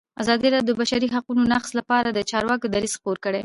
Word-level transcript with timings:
ازادي 0.21 0.47
راډیو 0.55 0.69
د 0.69 0.75
د 0.77 0.77
بشري 0.81 1.07
حقونو 1.15 1.41
نقض 1.53 1.71
لپاره 1.79 2.07
د 2.11 2.19
چارواکو 2.31 2.65
دریځ 2.73 2.93
خپور 2.99 3.17
کړی. 3.25 3.39